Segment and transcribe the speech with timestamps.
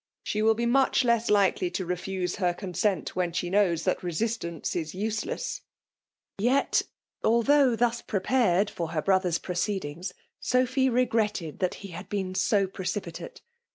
[0.23, 4.01] She will be much less likely to refuse her con s6tit^ when she knows that
[4.01, 5.59] resistance is use less !*•
[6.43, 6.81] Yet,
[7.23, 12.65] although thus prepared for her bro ther's proceedings, Sophy regretted that he had been so
[12.65, 13.43] precipitate.